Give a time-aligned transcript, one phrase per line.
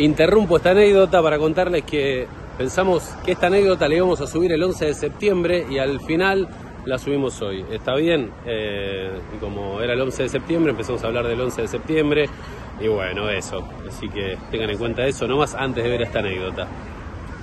[0.00, 4.62] Interrumpo esta anécdota para contarles que pensamos que esta anécdota la íbamos a subir el
[4.62, 6.48] 11 de septiembre y al final
[6.86, 7.66] la subimos hoy.
[7.70, 8.30] ¿Está bien?
[8.46, 12.30] Eh, y como era el 11 de septiembre, empezamos a hablar del 11 de septiembre
[12.80, 13.62] y bueno, eso.
[13.86, 16.66] Así que tengan en cuenta eso nomás antes de ver esta anécdota.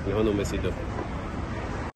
[0.07, 0.71] Les mando un besito.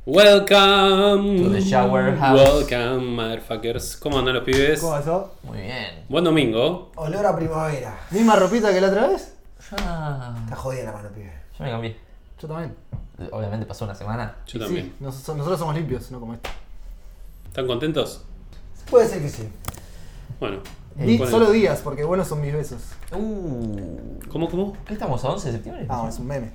[0.06, 2.40] Welcome To the shower house.
[2.40, 3.98] Welcome, motherfuckers.
[3.98, 4.80] ¿Cómo andan los pibes?
[4.80, 5.34] ¿Cómo pasó?
[5.42, 6.06] Muy bien.
[6.08, 6.92] Buen domingo.
[6.98, 8.00] Olor a primavera.
[8.12, 9.41] ¿Misma ropita que la otra vez?
[9.72, 11.32] Ya, Está jodida la mano, pibe.
[11.58, 11.98] yo me cambié.
[12.40, 12.76] Yo también.
[13.32, 14.36] Obviamente pasó una semana.
[14.48, 14.86] Yo Y también.
[14.88, 16.50] Sí, nos- nosotros somos limpios, no como este.
[17.48, 18.24] ¿Están contentos?
[18.90, 19.48] Puede ser que sí.
[20.40, 20.60] Bueno.
[20.96, 22.82] Di- solo días, porque buenos son mis besos.
[23.14, 24.76] Uh, ¿Cómo, cómo?
[24.86, 25.24] ¿Qué estamos?
[25.24, 25.86] ¿A 11 de septiembre?
[25.88, 26.52] Ah, es un meme.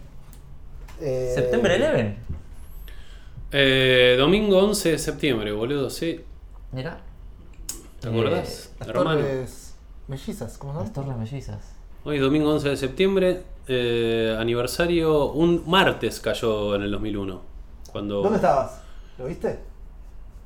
[1.01, 2.17] Eh, ¿Septiembre 11?
[3.53, 6.25] Eh, domingo 11 de septiembre, boludo, sí.
[6.73, 6.99] Mira.
[8.01, 8.73] ¿Te acordás?
[8.81, 9.11] Las hermano.
[9.21, 9.75] torres
[10.09, 10.93] mellizas, ¿cómo Las son?
[10.93, 11.76] torres mellizas.
[12.09, 17.43] Hoy es domingo 11 de septiembre, eh, aniversario, un martes cayó en el 2001.
[17.91, 18.81] Cuando ¿Dónde estabas?
[19.19, 19.59] ¿Lo viste?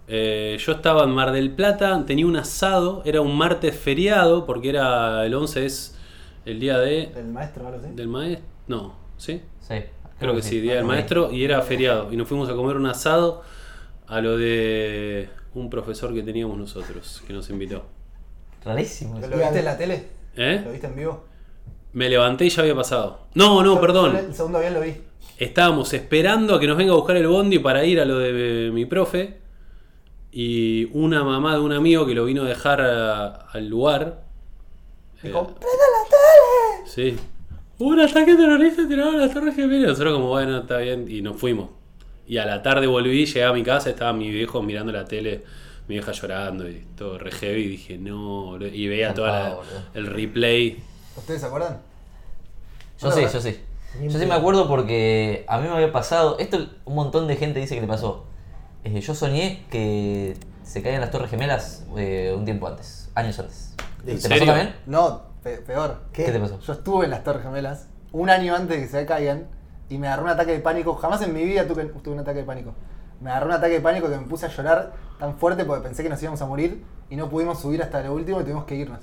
[0.08, 4.70] Eh, yo estaba en Mar del Plata, tenía un asado, era un martes feriado, porque
[4.70, 5.98] era el 11 es
[6.46, 7.94] el día de, ¿El maestro algo así?
[7.94, 8.46] del maestro.
[8.66, 9.42] No, ¿sí?
[9.60, 9.84] Sí.
[10.18, 12.10] Creo que sí, día del maestro, y era feriado.
[12.10, 13.42] Y nos fuimos a comer un asado
[14.06, 17.84] a lo de un profesor que teníamos nosotros, que nos invitó.
[18.64, 19.20] Rarísimo.
[19.20, 20.08] ¿Lo viste en la tele?
[20.36, 20.68] ¿Lo ¿Eh?
[20.72, 21.28] viste en vivo?
[21.92, 23.20] Me levanté y ya había pasado.
[23.34, 24.16] No, no, perdón.
[24.16, 24.94] El segundo avión lo vi.
[25.38, 28.70] Estábamos esperando a que nos venga a buscar el bondi para ir a lo de
[28.72, 29.38] mi profe.
[30.32, 34.22] Y una mamá de un amigo que lo vino a dejar a- al lugar.
[35.22, 36.86] Dijo, eh, ¡prenda la tele!
[37.16, 37.16] sí.
[37.78, 39.88] Un ataque terrorista tirado a las Torres Gemelas.
[39.92, 41.06] Nosotros, como bueno, está bien.
[41.08, 41.70] Y nos fuimos.
[42.26, 45.42] Y a la tarde volví, llegué a mi casa, estaba mi viejo mirando la tele,
[45.88, 47.62] mi vieja llorando y todo re heavy.
[47.62, 48.58] Y dije, no.
[48.62, 49.62] Y veía todo boludo.
[49.94, 50.76] el replay.
[51.20, 51.78] ¿Ustedes se acuerdan?
[52.98, 53.64] Yo sí, yo sí.
[54.02, 56.38] Yo sí me acuerdo porque a mí me había pasado.
[56.38, 58.24] Esto un montón de gente dice que le pasó.
[58.84, 63.74] Eh, yo soñé que se caían las Torres Gemelas eh, un tiempo antes, años antes.
[64.04, 64.74] ¿Te ¿En pasó también?
[64.86, 66.02] No, pe- peor.
[66.12, 66.24] ¿Qué?
[66.24, 66.58] ¿Qué te pasó?
[66.60, 69.46] Yo estuve en las Torres Gemelas un año antes de que se caigan
[69.88, 70.94] y me agarró un ataque de pánico.
[70.94, 72.72] Jamás en mi vida tuve, tuve un ataque de pánico.
[73.20, 76.02] Me agarró un ataque de pánico que me puse a llorar tan fuerte porque pensé
[76.02, 78.76] que nos íbamos a morir y no pudimos subir hasta lo último y tuvimos que
[78.76, 79.00] irnos.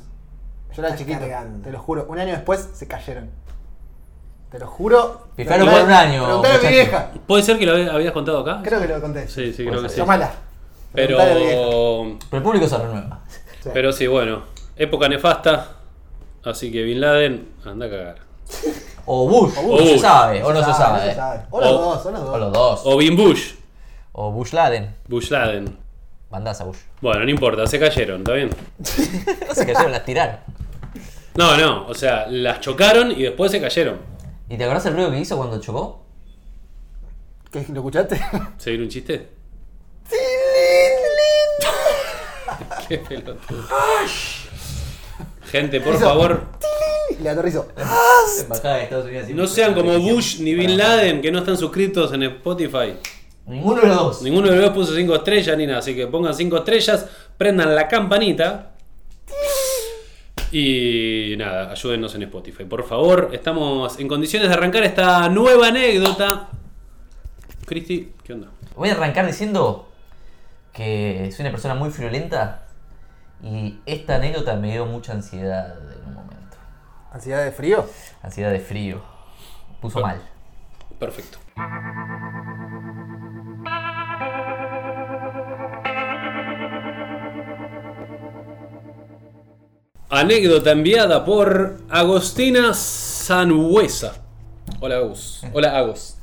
[0.75, 1.63] Yo era chiquito, cargando.
[1.63, 2.05] te lo juro.
[2.09, 3.29] Un año después se cayeron.
[4.51, 5.27] Te lo juro.
[5.35, 7.11] Preguntale- por un año, a mi vieja.
[7.27, 8.61] ¿Puede ser que lo hab- habías contado acá?
[8.63, 9.27] Creo que lo conté.
[9.27, 9.97] Sí, sí, creo que sí.
[9.97, 10.31] Llamala.
[10.93, 11.17] Pero.
[11.17, 13.19] Pero el público se renueva.
[13.61, 13.69] Sí.
[13.73, 14.43] pero sí, bueno,
[14.77, 15.67] época nefasta.
[16.45, 18.15] Así que Bin Laden, anda a cagar.
[19.05, 19.87] O Bush, O no Bush.
[19.87, 21.15] se sabe, o no se sabe.
[21.49, 22.29] O los dos, o los dos.
[22.33, 22.81] O los dos.
[22.85, 23.53] O Bin Bush.
[24.13, 24.95] O Bush Laden.
[25.07, 25.77] Bush Laden.
[26.29, 26.77] Bandaza Bush.
[27.01, 28.49] Bueno, no importa, se cayeron, ¿está bien?
[28.79, 28.85] No
[29.55, 30.37] se cayeron, las tiraron.
[31.35, 33.99] No, no, o sea, las chocaron y después se cayeron.
[34.49, 36.03] ¿Y te acordás el ruido que hizo cuando chocó?
[37.51, 38.19] ¿Qué, ¿Lo escuchaste?
[38.57, 39.29] ¿Seguir un chiste?
[42.87, 43.63] Qué pelotudo.
[45.51, 46.43] Gente, por favor,
[47.21, 47.67] le aterrizó.
[48.41, 49.29] Embajada de Estados Unidos.
[49.29, 52.95] no sean como Bush ni Bin Laden que no están suscritos en Spotify.
[53.47, 54.21] Ninguno de los dos.
[54.23, 57.73] Ninguno de los dos puso 5 estrellas ni nada, así que pongan 5 estrellas, prendan
[57.73, 58.71] la campanita.
[60.51, 62.65] Y nada, ayúdennos en Spotify.
[62.65, 66.49] Por favor, estamos en condiciones de arrancar esta nueva anécdota.
[67.65, 68.49] Cristi, ¿qué onda?
[68.75, 69.89] Voy a arrancar diciendo
[70.73, 72.67] que soy una persona muy friolenta
[73.41, 76.57] y esta anécdota me dio mucha ansiedad en un momento.
[77.11, 77.85] ¿Ansiedad de frío?
[78.21, 79.01] Ansiedad de frío.
[79.81, 80.21] Puso mal.
[80.99, 81.39] Perfecto.
[90.09, 94.23] Anécdota enviada por Agostina Sanhuesa.
[94.79, 95.41] Hola Agus.
[95.51, 96.17] Hola Agos.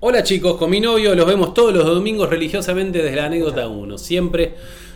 [0.00, 3.98] Hola chicos, con mi novio los vemos todos los domingos religiosamente desde la anécdota 1.
[3.98, 4.54] Siempre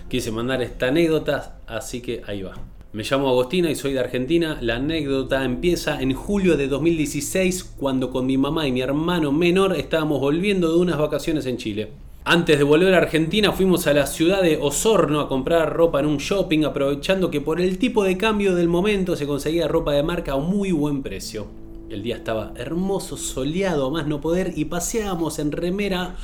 [0.09, 2.55] quise mandar esta anécdota, así que ahí va.
[2.95, 4.57] Me llamo Agostina y soy de Argentina.
[4.63, 9.77] La anécdota empieza en julio de 2016 cuando con mi mamá y mi hermano menor
[9.77, 11.93] estábamos volviendo de unas vacaciones en Chile.
[12.29, 16.07] Antes de volver a Argentina fuimos a la ciudad de Osorno a comprar ropa en
[16.07, 20.03] un shopping, aprovechando que por el tipo de cambio del momento se conseguía ropa de
[20.03, 21.47] marca a un muy buen precio.
[21.89, 26.17] El día estaba hermoso, soleado, a más no poder, y paseábamos en remera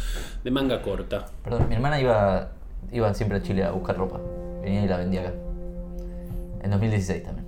[0.43, 1.27] de manga corta.
[1.45, 2.51] Perdón, mi hermana iba,
[2.91, 4.21] iba siempre a Chile a buscar ropa.
[4.61, 5.35] Venía y la vendía acá.
[6.65, 7.47] En 2016 también.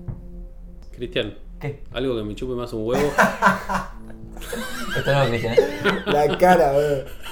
[0.92, 1.82] Cristian, ¿Qué?
[1.92, 3.10] algo que me chupe más un huevo.
[4.96, 5.54] Esto no, Cristian.
[5.54, 5.58] ¿eh?
[6.06, 7.23] La cara, boludo.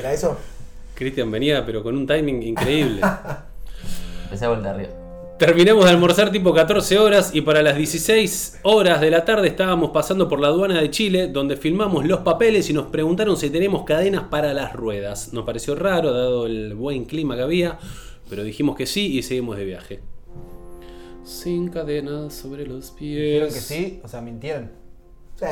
[0.00, 0.36] ¿Era eso?
[0.94, 3.00] Cristian venía, pero con un timing increíble.
[4.24, 4.90] Empecé a vuelta arriba.
[5.38, 9.90] Terminamos de almorzar tipo 14 horas y para las 16 horas de la tarde estábamos
[9.90, 13.84] pasando por la aduana de Chile donde filmamos los papeles y nos preguntaron si tenemos
[13.84, 15.32] cadenas para las ruedas.
[15.32, 17.78] Nos pareció raro dado el buen clima que había,
[18.28, 20.00] pero dijimos que sí y seguimos de viaje.
[21.24, 23.16] Sin cadenas sobre los pies.
[23.22, 24.70] Dijeron que sí, o sea, mintieron.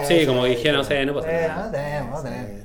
[0.07, 1.65] Sí, como dijeron, no sé, no pasa Eh, nada.
[1.67, 2.61] no tenemos, no tenemos.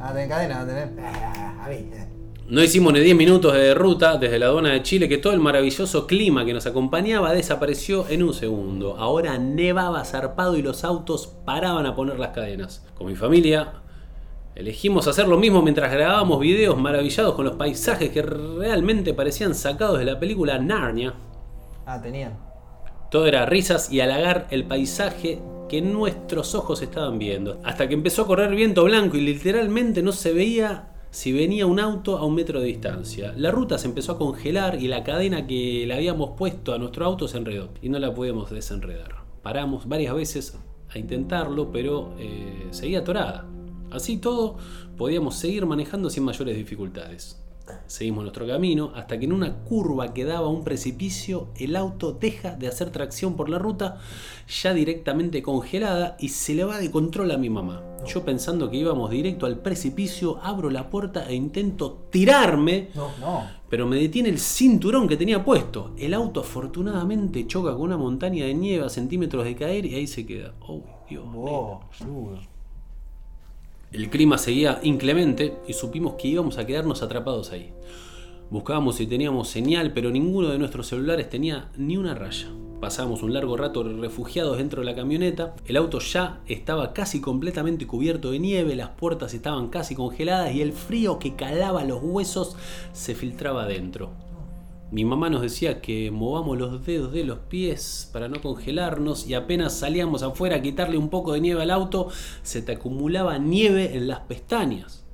[0.00, 0.88] Ah, tenés cadena, no tenés.
[1.02, 1.76] Ah, a mí.
[1.76, 2.08] eh.
[2.46, 5.40] No hicimos ni 10 minutos de ruta desde la aduana de Chile que todo el
[5.40, 8.96] maravilloso clima que nos acompañaba desapareció en un segundo.
[8.98, 12.84] Ahora nevaba zarpado y los autos paraban a poner las cadenas.
[12.94, 13.72] Con mi familia
[14.54, 19.98] elegimos hacer lo mismo mientras grabábamos videos maravillados con los paisajes que realmente parecían sacados
[19.98, 21.14] de la película Narnia.
[21.86, 22.38] Ah, tenían.
[23.10, 27.60] Todo era risas y halagar el paisaje que nuestros ojos estaban viendo.
[27.64, 31.78] Hasta que empezó a correr viento blanco y literalmente no se veía si venía un
[31.78, 33.32] auto a un metro de distancia.
[33.36, 37.06] La ruta se empezó a congelar y la cadena que le habíamos puesto a nuestro
[37.06, 39.16] auto se enredó y no la pudimos desenredar.
[39.42, 40.58] Paramos varias veces
[40.90, 43.46] a intentarlo, pero eh, seguía atorada.
[43.90, 44.56] Así todo,
[44.96, 47.43] podíamos seguir manejando sin mayores dificultades.
[47.86, 52.12] Seguimos nuestro camino hasta que en una curva que daba a un precipicio el auto
[52.12, 53.98] deja de hacer tracción por la ruta
[54.62, 57.82] ya directamente congelada y se le va de control a mi mamá.
[58.06, 63.44] Yo pensando que íbamos directo al precipicio, abro la puerta e intento tirarme, No, no.
[63.70, 65.92] pero me detiene el cinturón que tenía puesto.
[65.96, 70.06] El auto afortunadamente choca con una montaña de nieve a centímetros de caer y ahí
[70.06, 70.52] se queda.
[70.60, 71.80] Oh, Dios mío.
[73.94, 77.72] El clima seguía inclemente y supimos que íbamos a quedarnos atrapados ahí.
[78.50, 82.48] Buscábamos si teníamos señal, pero ninguno de nuestros celulares tenía ni una raya.
[82.80, 85.54] Pasamos un largo rato refugiados dentro de la camioneta.
[85.64, 90.60] El auto ya estaba casi completamente cubierto de nieve, las puertas estaban casi congeladas y
[90.60, 92.56] el frío que calaba los huesos
[92.92, 94.10] se filtraba adentro.
[94.90, 99.34] Mi mamá nos decía que movamos los dedos de los pies para no congelarnos y
[99.34, 102.08] apenas salíamos afuera a quitarle un poco de nieve al auto,
[102.42, 105.04] se te acumulaba nieve en las pestañas.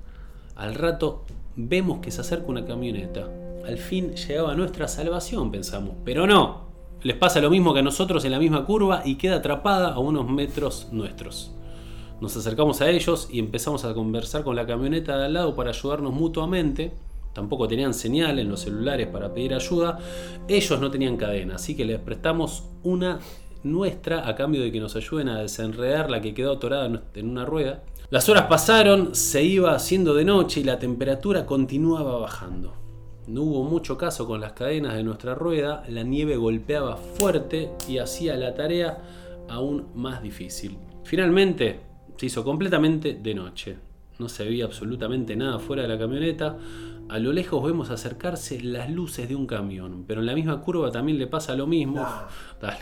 [0.56, 1.24] Al rato
[1.56, 3.28] vemos que se acerca una camioneta.
[3.66, 5.94] Al fin llegaba nuestra salvación, pensamos.
[6.04, 6.68] Pero no.
[7.02, 9.98] Les pasa lo mismo que a nosotros en la misma curva y queda atrapada a
[9.98, 11.52] unos metros nuestros.
[12.20, 15.70] Nos acercamos a ellos y empezamos a conversar con la camioneta de al lado para
[15.70, 16.92] ayudarnos mutuamente.
[17.32, 19.98] Tampoco tenían señal en los celulares para pedir ayuda.
[20.48, 23.20] Ellos no tenían cadena, así que les prestamos una
[23.62, 27.44] nuestra a cambio de que nos ayuden a desenredar la que quedó atorada en una
[27.44, 27.82] rueda.
[28.10, 32.74] Las horas pasaron, se iba haciendo de noche y la temperatura continuaba bajando.
[33.28, 37.98] No hubo mucho caso con las cadenas de nuestra rueda, la nieve golpeaba fuerte y
[37.98, 38.98] hacía la tarea
[39.48, 40.76] aún más difícil.
[41.04, 41.80] Finalmente
[42.16, 43.76] se hizo completamente de noche.
[44.18, 46.58] No se veía absolutamente nada fuera de la camioneta.
[47.10, 50.92] A lo lejos vemos acercarse las luces de un camión, pero en la misma curva
[50.92, 52.06] también le pasa lo mismo.
[52.60, 52.78] Dale.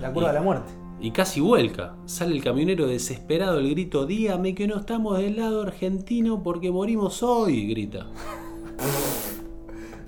[0.00, 0.70] La curva de la muerte.
[1.00, 1.94] Y casi vuelca.
[2.06, 7.22] Sale el camionero desesperado, el grito, dígame que no estamos del lado argentino porque morimos
[7.22, 8.06] hoy, grita.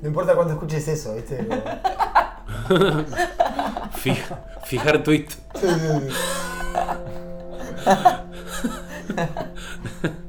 [0.00, 1.46] No importa cuándo escuches eso, ¿viste?
[3.96, 5.26] Fija- fijar tweet.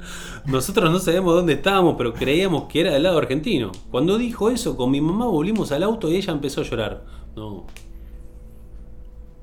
[0.50, 3.72] Nosotros no sabíamos dónde estábamos, pero creíamos que era del lado argentino.
[3.92, 7.04] Cuando dijo eso, con mi mamá volvimos al auto y ella empezó a llorar.
[7.36, 7.66] No.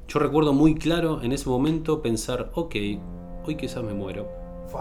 [0.09, 2.75] Yo recuerdo muy claro en ese momento pensar, ok,
[3.47, 4.29] hoy quizás me muero.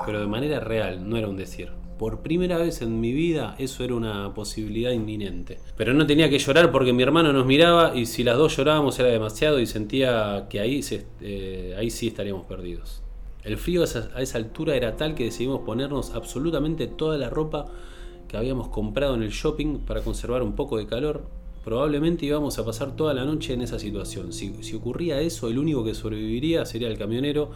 [0.05, 1.71] Pero de manera real, no era un decir.
[1.99, 5.59] Por primera vez en mi vida eso era una posibilidad inminente.
[5.77, 8.99] Pero no tenía que llorar porque mi hermano nos miraba y si las dos llorábamos
[8.99, 13.01] era demasiado y sentía que ahí, se- eh, ahí sí estaríamos perdidos.
[13.45, 17.67] El frío a esa, altura era tal que decidimos ponernos absolutamente toda la ropa
[18.27, 21.21] que habíamos comprado en el shopping para conservar un poco de calor.
[21.63, 24.33] Probablemente íbamos a pasar toda la noche en esa situación.
[24.33, 27.51] Si, si ocurría eso, el único que sobreviviría sería el camionero,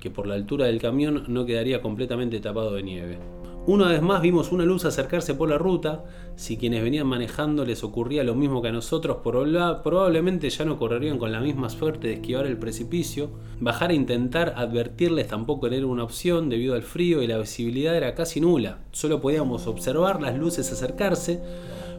[0.00, 3.18] que por la altura del camión no quedaría completamente tapado de nieve.
[3.68, 6.04] Una vez más vimos una luz acercarse por la ruta.
[6.36, 10.78] Si quienes venían manejando les ocurría lo mismo que a nosotros, proba- probablemente ya no
[10.78, 13.28] correrían con la misma suerte de esquivar el precipicio.
[13.58, 18.14] Bajar e intentar advertirles tampoco era una opción debido al frío y la visibilidad era
[18.14, 18.78] casi nula.
[18.92, 21.40] Solo podíamos observar las luces acercarse.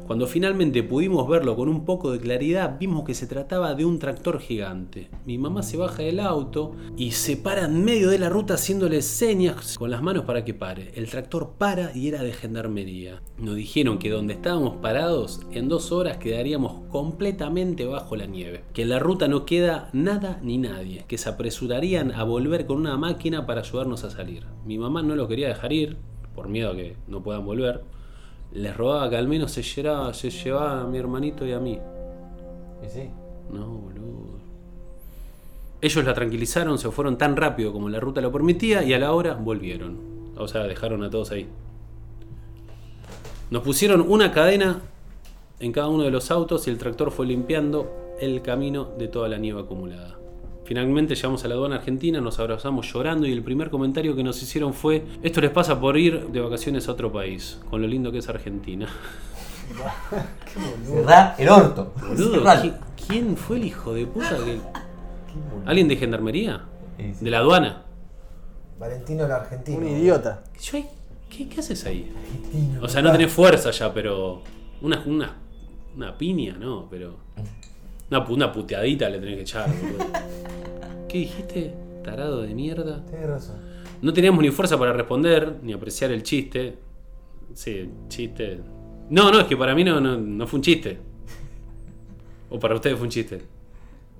[0.07, 3.99] Cuando finalmente pudimos verlo con un poco de claridad, vimos que se trataba de un
[3.99, 5.09] tractor gigante.
[5.25, 9.01] Mi mamá se baja del auto y se para en medio de la ruta haciéndole
[9.01, 10.93] señas con las manos para que pare.
[10.95, 13.21] El tractor para y era de gendarmería.
[13.37, 18.63] Nos dijeron que donde estábamos parados, en dos horas quedaríamos completamente bajo la nieve.
[18.71, 21.03] Que en la ruta no queda nada ni nadie.
[21.09, 24.45] Que se apresurarían a volver con una máquina para ayudarnos a salir.
[24.65, 25.97] Mi mamá no lo quería dejar ir,
[26.33, 27.96] por miedo a que no puedan volver
[28.51, 31.79] les rogaba que al menos se llevara, se llevara a mi hermanito y a mí.
[32.85, 33.09] Y sí.
[33.51, 34.37] No, boludo.
[35.81, 39.13] Ellos la tranquilizaron, se fueron tan rápido como la ruta lo permitía y a la
[39.13, 39.97] hora volvieron.
[40.37, 41.47] O sea, dejaron a todos ahí.
[43.49, 44.81] Nos pusieron una cadena
[45.59, 49.29] en cada uno de los autos y el tractor fue limpiando el camino de toda
[49.29, 50.17] la nieve acumulada.
[50.71, 54.43] Finalmente llegamos a la aduana argentina, nos abrazamos llorando y el primer comentario que nos
[54.43, 58.11] hicieron fue, esto les pasa por ir de vacaciones a otro país, con lo lindo
[58.11, 58.85] que es Argentina.
[60.93, 61.35] ¿Verdad?
[61.39, 61.93] El orto.
[62.05, 62.61] Boludo, Cerralo.
[62.63, 64.59] ¿qui- ¿quién fue el hijo de puta que...
[65.65, 66.65] ¿Alguien de gendarmería?
[67.21, 67.83] ¿De la aduana?
[68.77, 69.77] Valentino el argentino.
[69.77, 70.43] Un idiota.
[70.61, 70.79] Yo,
[71.29, 72.11] ¿qué, qué haces ahí?
[72.81, 74.41] O sea, no tenés fuerza ya, pero...
[74.81, 75.33] Una, una,
[75.95, 77.19] una piña, no, pero...
[78.09, 80.05] Una, una puteadita le tenés que echar, boludo.
[81.09, 81.73] ¿Qué dijiste?
[82.03, 83.03] Tarado de mierda.
[83.05, 83.55] Tienes razón.
[84.01, 86.77] No teníamos ni fuerza para responder, ni apreciar el chiste.
[87.53, 88.59] Sí, chiste.
[89.09, 90.99] No, no, es que para mí no, no, no fue un chiste.
[92.49, 93.41] O para ustedes fue un chiste.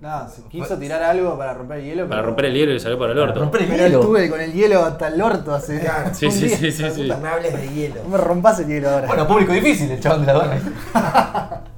[0.01, 2.03] No, se quiso tirar algo para romper el hielo.
[2.07, 3.39] Para pero- romper el hielo y salió para el orto.
[3.39, 3.99] Romper el Pero hielo.
[4.01, 5.79] estuve con el hielo hasta el orto hace.
[5.79, 6.09] Claro.
[6.13, 6.57] Sí, un sí, día.
[6.57, 7.01] sí, sí, sí.
[7.03, 7.95] Puta, me hables de hielo.
[8.03, 9.07] No me rompas el hielo ahora.
[9.07, 11.63] Bueno, público difícil el chabón de la aduana.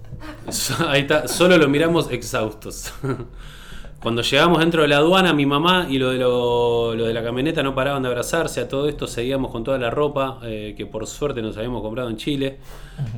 [0.87, 2.93] Ahí está, solo lo miramos exhaustos.
[4.01, 7.21] Cuando llegamos dentro de la aduana, mi mamá y lo de, lo, lo de la
[7.21, 8.61] camioneta no paraban de abrazarse.
[8.61, 12.09] A todo esto seguíamos con toda la ropa eh, que por suerte nos habíamos comprado
[12.09, 12.59] en Chile.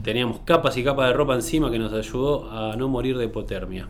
[0.04, 3.88] Teníamos capas y capas de ropa encima que nos ayudó a no morir de hipotermia.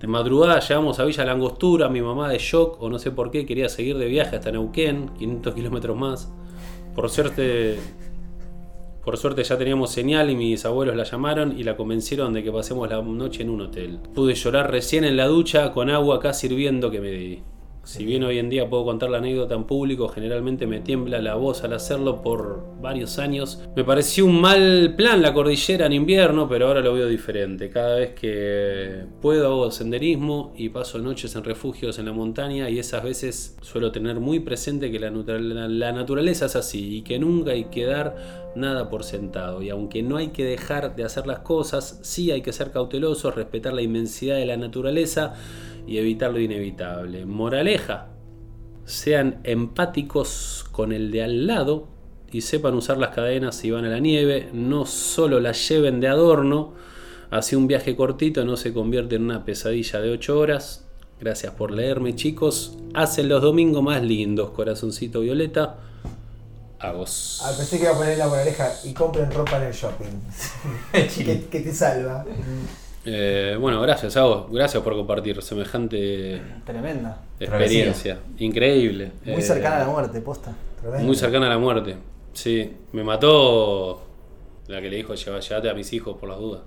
[0.00, 3.44] De madrugada llegamos a Villa Langostura, mi mamá de shock o no sé por qué
[3.44, 6.32] quería seguir de viaje hasta Neuquén, 500 kilómetros más.
[6.94, 7.78] Por suerte,
[9.04, 12.52] por suerte ya teníamos señal y mis abuelos la llamaron y la convencieron de que
[12.52, 13.98] pasemos la noche en un hotel.
[14.14, 17.42] Pude llorar recién en la ducha con agua casi hirviendo que me di.
[17.90, 21.34] Si bien hoy en día puedo contar la anécdota en público, generalmente me tiembla la
[21.34, 23.64] voz al hacerlo por varios años.
[23.74, 27.68] Me pareció un mal plan la cordillera en invierno, pero ahora lo veo diferente.
[27.68, 32.78] Cada vez que puedo hago senderismo y paso noches en refugios en la montaña y
[32.78, 37.18] esas veces suelo tener muy presente que la, natural- la naturaleza es así y que
[37.18, 39.62] nunca hay que dar nada por sentado.
[39.62, 43.34] Y aunque no hay que dejar de hacer las cosas, sí hay que ser cautelosos,
[43.34, 45.34] respetar la inmensidad de la naturaleza
[45.90, 47.26] y evitar lo inevitable.
[47.26, 48.06] Moraleja,
[48.84, 51.88] sean empáticos con el de al lado
[52.30, 56.06] y sepan usar las cadenas si van a la nieve, no solo las lleven de
[56.06, 56.74] adorno,
[57.32, 60.86] así un viaje cortito no se convierte en una pesadilla de 8 horas.
[61.18, 65.78] Gracias por leerme chicos, hacen los domingos más lindos, corazoncito violeta.
[66.78, 67.42] A vos.
[67.44, 70.20] Ah, pensé que iba a poner la moraleja y compren ropa en el shopping.
[70.92, 72.24] que, que te salva.
[73.04, 77.18] Eh, bueno, gracias a vos, gracias por compartir semejante Tremenda.
[77.38, 79.12] experiencia, increíble.
[79.24, 80.52] Muy Eh, cercana a la muerte, posta.
[80.80, 81.06] Tremendo.
[81.06, 81.96] Muy cercana a la muerte.
[82.34, 84.02] Sí, me mató
[84.68, 86.60] la que le dijo "Lleva- llévate a mis hijos por las dudas.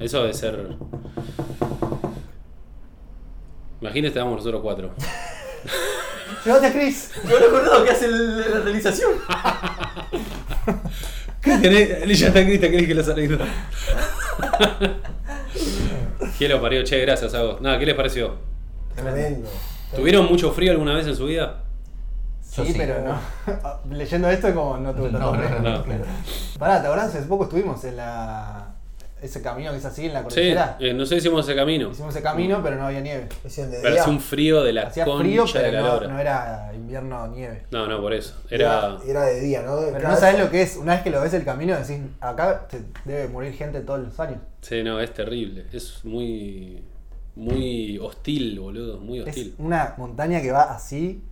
[0.00, 0.76] Eso debe ser.
[3.80, 4.90] Imagínate, estamos nosotros cuatro.
[6.44, 7.12] ¡Llévate a Chris!
[7.28, 9.12] Yo no acordado que hace la realización.
[11.44, 13.46] Cristian, está Cristian, ¿querés que lo salga?
[16.38, 16.82] ¿Qué lo parió?
[16.84, 17.60] Che, gracias a vos.
[17.60, 18.36] Nada, ¿qué les pareció?
[18.94, 19.48] Tremendo.
[19.94, 21.60] ¿Tuvieron mucho frío alguna vez en su vida?
[22.42, 22.74] Sí, sí.
[22.76, 23.18] pero no.
[23.96, 25.98] Leyendo esto como no tuve tanto No, no, frío.
[25.98, 26.04] no.
[26.58, 27.14] Pará, ¿te acordás?
[27.14, 28.73] Hace poco estuvimos en la.
[29.24, 30.76] Ese camino que es así en la Sí, cordillera.
[30.80, 31.90] eh, no sé si hicimos ese camino.
[31.90, 33.28] Hicimos ese camino, pero no había nieve.
[33.42, 37.26] Pero hacía un frío de la Hacía concha frío, de pero la no, era invierno
[37.28, 37.64] nieve.
[37.70, 38.34] No, no, por eso.
[38.50, 38.98] Era.
[38.98, 39.78] Era, era de día, ¿no?
[39.92, 40.76] Pero no sabes lo que es.
[40.76, 44.20] Una vez que lo ves el camino, decís, acá te debe morir gente todos los
[44.20, 44.38] años.
[44.60, 45.66] Sí, no, es terrible.
[45.72, 46.82] Es muy.
[47.36, 49.00] Muy hostil, boludo.
[49.00, 49.54] Muy Es hostil.
[49.58, 51.22] una montaña que va así.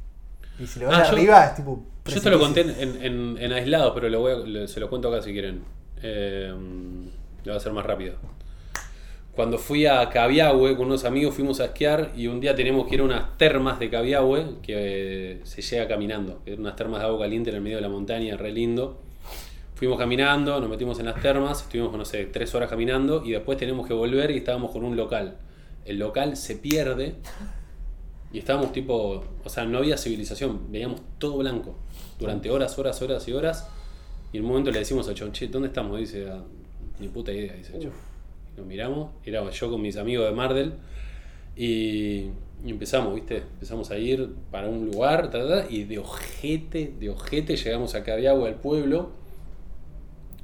[0.58, 1.84] Y si lo ves Ah, yo- arriba, es tipo.
[2.06, 4.90] Yo te lo conté en, en, en aislado, pero lo voy a- le- se lo
[4.90, 5.62] cuento acá si quieren.
[6.02, 6.52] Eh,
[7.44, 8.14] lo voy a hacer más rápido.
[9.34, 12.96] cuando fui a Cabiahue con unos amigos fuimos a esquiar y un día teníamos que
[12.96, 17.06] ir a unas termas de Cabiahue que eh, se llega caminando, eran unas termas de
[17.06, 19.00] agua caliente en el medio de la montaña, re lindo.
[19.74, 23.56] Fuimos caminando, nos metimos en las termas, estuvimos, no sé, tres horas caminando y después
[23.58, 25.38] tenemos que volver y estábamos con un local.
[25.86, 27.14] El local se pierde
[28.32, 31.74] y estábamos tipo, o sea, no había civilización, veíamos todo blanco
[32.20, 33.66] durante horas, horas, horas y horas.
[34.32, 35.98] Y en un momento le decimos a Chon, che, ¿dónde estamos?
[35.98, 36.44] Dice, "Ah,
[37.00, 37.92] ni puta idea, dice Chon.
[38.54, 40.74] Y Nos miramos, era yo con mis amigos de Mardel
[41.56, 42.26] y,
[42.64, 43.38] y empezamos, ¿viste?
[43.38, 47.94] Empezamos a ir para un lugar, ta, ta, ta, y de ojete, de ojete llegamos
[47.94, 49.10] a Cabiagua, al pueblo.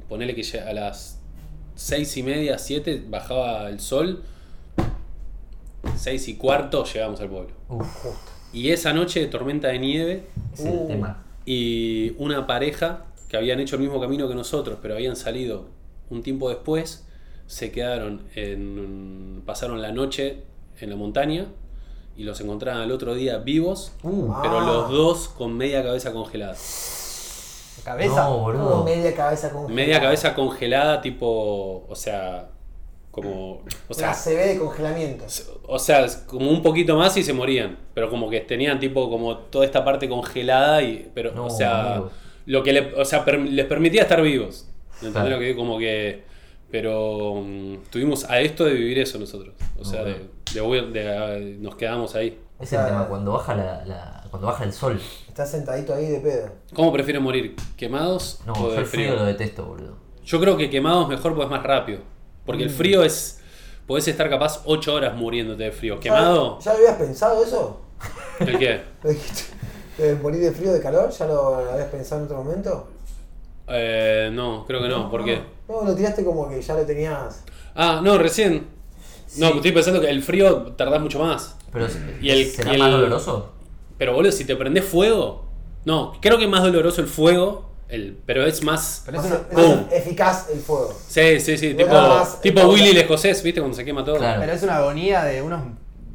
[0.08, 1.20] Ponele que a las
[1.74, 4.22] seis y media, siete, bajaba el sol.
[5.96, 7.50] Seis y cuarto llegamos al pueblo.
[7.68, 8.06] Uf,
[8.52, 10.24] Y esa noche de tormenta de nieve
[10.54, 10.86] es el Uh.
[10.88, 11.24] tema.
[11.44, 15.66] y una pareja que habían hecho el mismo camino que nosotros, pero habían salido
[16.10, 17.06] un tiempo después,
[17.46, 20.42] se quedaron en pasaron la noche
[20.80, 21.46] en la montaña
[22.16, 24.66] y los encontraron al otro día vivos, Uh, pero Ah.
[24.66, 26.56] los dos con media cabeza congelada.
[27.84, 28.24] Cabeza.
[28.24, 28.84] no, boludo.
[28.84, 32.48] media cabeza con Media cabeza congelada tipo, o sea,
[33.10, 35.24] como o sea, sea, se ve de congelamiento.
[35.66, 39.38] o sea, como un poquito más y se morían, pero como que tenían tipo como
[39.38, 42.10] toda esta parte congelada y pero No, o sea, amigo.
[42.46, 44.67] lo que le- o sea, per- les permitía estar vivos.
[45.02, 45.30] ¿Entendés Claro.
[45.30, 45.58] lo que digo?
[45.58, 46.24] Como que
[46.70, 49.54] pero mm, tuvimos a esto de vivir eso nosotros.
[49.78, 52.38] O sea, de, de huir- de- ah, nos quedamos ahí.
[52.60, 55.00] Es el tema, cuando baja la, la- cuando baja el sol.
[55.28, 56.50] Estás sentadito ahí de pedo.
[56.74, 57.54] ¿Cómo prefieren morir?
[57.76, 59.16] ¿Quemados No, o yo de el frío frío?
[59.20, 59.96] lo detesto, boludo.
[60.24, 62.00] Yo creo que quemados mejor porque es más rápido.
[62.44, 62.68] Porque Mm.
[62.68, 63.40] el frío es
[63.86, 65.98] podés estar capaz 8 horas muriéndote de frío.
[66.00, 66.58] ¿Quemado?
[66.58, 67.80] ¿Ya, ¿Ya habías pensado eso?
[68.40, 68.82] ¿El qué?
[69.98, 71.10] ¿De morir de frío, de calor?
[71.10, 72.88] ¿Ya lo habías pensado en otro momento?
[73.70, 75.10] Eh, no, creo que no.
[75.10, 75.40] ¿Por qué?
[75.68, 77.44] No, lo tiraste como que ya lo tenías.
[77.74, 78.66] Ah, no, recién.
[79.36, 81.56] No, estoy pensando que el frío tardás mucho más.
[81.72, 81.86] Pero
[82.20, 83.52] Y el- ¿será y el- más doloroso?
[83.98, 85.46] Pero boludo, si te prendés fuego.
[85.84, 89.02] No, creo que es más doloroso el fuego, el, pero es más.
[89.06, 90.94] Pero eficaz el fuego.
[91.06, 93.60] Sí, sí, sí, tipo, más- tipo Willy el escocés, ¿viste?
[93.60, 94.16] Cuando se quema todo.
[94.16, 94.40] Claro.
[94.40, 95.60] Pero es una agonía de unos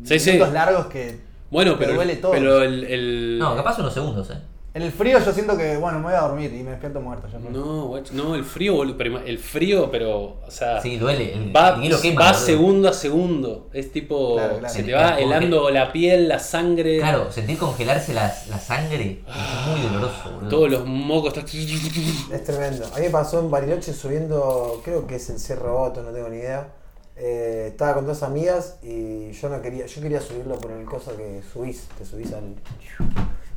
[0.03, 0.31] Sí, sí.
[0.33, 1.19] minutos largos que
[1.51, 2.31] Bueno, te pero, duele todo.
[2.31, 4.37] pero el, el- No, capaz unos segundos, eh.
[4.75, 7.27] En el frío yo siento que, bueno, me voy a dormir y me despierto muerto.
[7.31, 11.31] Ya, No, guacho, no, el frío, boludo, pero el frío, pero, o sea, Sí, duele.
[11.31, 12.21] El, va, el hielo quema.
[12.21, 12.45] va boludo.
[12.45, 13.69] segundo a segundo.
[13.71, 14.73] Es tipo, Claro, claro.
[14.73, 19.67] se te va helando la piel, la sangre, Claro, sentir congelarse la, la sangre es
[19.71, 20.49] muy doloroso, boludo.
[20.49, 21.37] todos los mocos.
[21.37, 22.87] están- Es tremendo.
[22.95, 26.29] A mí me pasó en Bariloche subiendo, creo que es el Cerro Otto, no tengo
[26.29, 26.69] ni idea.
[27.15, 31.15] Eh, estaba con dos amigas y yo no quería, yo quería subirlo por el coso
[31.15, 32.55] que subís, te subís al.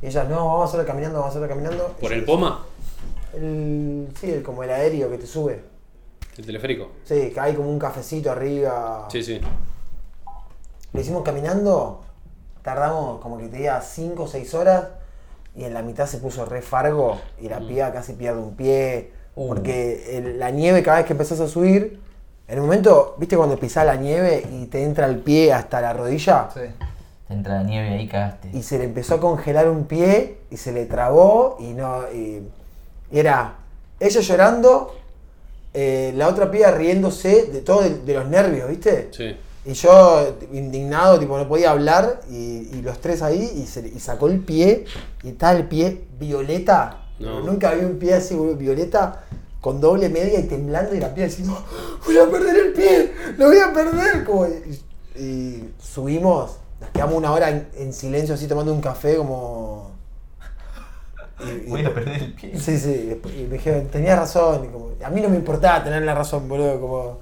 [0.01, 1.95] Y ellas, no, vamos a hacerlo caminando, vamos a hacerlo caminando.
[1.99, 2.65] ¿Por el poma?
[3.33, 5.61] El, sí, el, como el aéreo que te sube.
[6.37, 6.91] El teleférico.
[7.03, 9.07] Sí, que hay como un cafecito arriba.
[9.11, 9.39] Sí, sí.
[10.93, 12.01] Lo hicimos caminando,
[12.61, 14.85] tardamos como que te diga 5 o 6 horas
[15.55, 19.11] y en la mitad se puso re fargo y la piba casi pierde un pie.
[19.35, 19.47] Uh.
[19.47, 21.99] Porque el- la nieve cada vez que empezás a subir,
[22.47, 25.93] en un momento, ¿viste cuando pisás la nieve y te entra el pie hasta la
[25.93, 26.49] rodilla?
[26.53, 26.61] Sí.
[27.27, 28.49] Te entra la nieve ahí, cagaste.
[28.53, 32.03] Y se le empezó a congelar un pie y se le trabó y no.
[32.13, 32.41] Y,
[33.11, 33.55] y era
[33.99, 34.95] ella llorando,
[35.73, 39.09] eh, la otra piba riéndose de todo, de, de los nervios, ¿viste?
[39.11, 39.35] Sí.
[39.65, 43.99] Y yo indignado, tipo, no podía hablar, y, y los tres ahí, y, se, y
[43.99, 44.85] sacó el pie,
[45.23, 47.03] y estaba el pie violeta.
[47.19, 47.41] No.
[47.41, 49.25] Nunca vi un pie así, violeta,
[49.59, 51.61] con doble media y temblando, y la piba diciendo,
[52.05, 54.23] voy a perder el pie, lo voy a perder.
[54.23, 56.59] Como, y, y subimos,
[56.97, 59.91] quedamos una hora en, en silencio así tomando un café, como...
[61.39, 62.59] y- y- Voy a perder el pie.
[62.59, 64.65] Sí, sí, y me dijeron, tenías razón.
[64.65, 66.79] y como- a mí no me importaba tener la razón, boludo.
[66.81, 67.19] Como,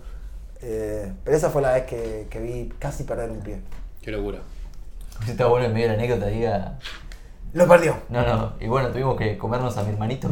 [0.61, 3.59] eh, pero esa fue la vez que, que vi casi perder un pie.
[4.01, 4.39] Qué locura.
[5.27, 6.79] Está bueno en medio de la anécdota diga.
[7.55, 7.95] Lo perdió.
[8.09, 8.53] No, no.
[8.59, 10.29] Y bueno, tuvimos que comernos a mi hermanito.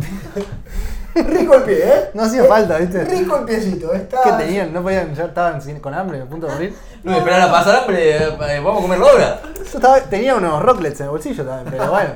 [1.16, 2.10] Rico el pie, ¿eh?
[2.14, 3.04] No hacía falta, ¿viste?
[3.06, 3.94] Rico el piecito.
[3.94, 4.22] Está...
[4.24, 4.74] ¿Qué tenían?
[4.74, 5.14] ¿No podían?
[5.16, 6.76] ¿Ya estaban sin- con hambre, a punto de morir?
[7.04, 8.18] No me esperan a pasar hambre.
[8.18, 9.40] eh, Vamos a comerlo ahora.
[9.56, 12.10] Yo estaba- tenía unos rocklets en el bolsillo también, pero bueno.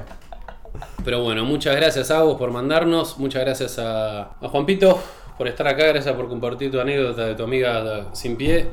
[1.05, 4.99] Pero bueno, muchas gracias a vos por mandarnos, muchas gracias a, a Juanpito
[5.37, 8.67] por estar acá, gracias por compartir tu anécdota de tu amiga sin pie.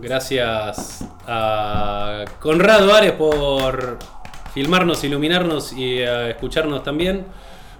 [0.00, 3.98] Gracias a Conrado Ares por
[4.54, 7.24] filmarnos, iluminarnos y eh, escucharnos también.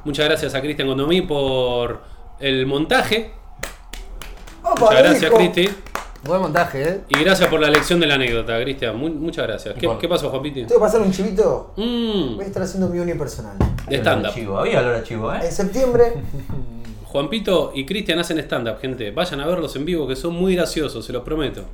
[0.04, 2.02] Muchas gracias a Cristian Condomí por
[2.40, 3.32] el montaje.
[4.62, 5.30] Opa, Muchas gracias.
[5.32, 5.68] Cristi.
[6.24, 7.00] Buen montaje, ¿eh?
[7.08, 8.96] Y gracias por la lección de la anécdota, Cristian.
[8.96, 9.74] Mu- muchas gracias.
[9.74, 10.62] ¿Qué, pasó, Juanpiti?
[10.64, 11.72] ¿Tengo que pasar un chivito?
[11.76, 13.56] Mm, Voy a estar haciendo mi unipersonal.
[13.88, 14.32] de stand-up.
[14.32, 14.56] Chivo.
[14.58, 15.40] Había olor a chivo, ¿eh?
[15.42, 16.12] En septiembre,
[17.06, 19.10] Juanpito y Cristian hacen stand-up, gente.
[19.10, 21.64] Vayan a verlos en vivo, que son muy graciosos, se los prometo.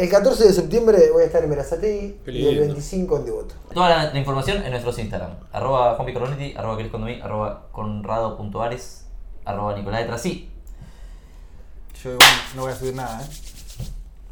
[0.00, 2.60] El 14 de septiembre voy a estar en Verazategui Qué y el lindo.
[2.68, 3.54] 25 en Devoto.
[3.74, 5.32] Toda la, la información en nuestros Instagram.
[5.52, 9.04] Arroba Juanpi Coronetti, arroba Cris Condomí, arroba Conrado.ares,
[9.44, 10.48] arroba Nicolás de Trasí.
[12.02, 13.84] Yo igual no voy a subir nada, ¿eh?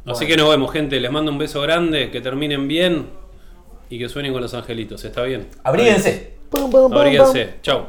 [0.06, 0.98] Así que nos vemos, gente.
[1.00, 2.10] Les mando un beso grande.
[2.10, 3.10] Que terminen bien.
[3.90, 5.04] Y que suenen con los angelitos.
[5.04, 5.48] ¿Está bien?
[5.64, 6.38] Abríguense.
[6.48, 7.56] Pam, pam, pam, Abríguense.
[7.60, 7.86] Chau.